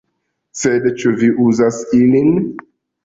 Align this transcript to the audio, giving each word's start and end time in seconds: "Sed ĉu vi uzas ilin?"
"Sed 0.61 0.87
ĉu 1.03 1.13
vi 1.19 1.29
uzas 1.45 1.79
ilin?" 1.99 2.33